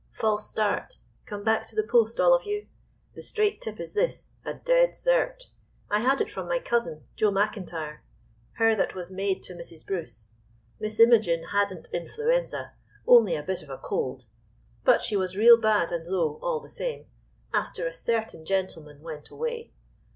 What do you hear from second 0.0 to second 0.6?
False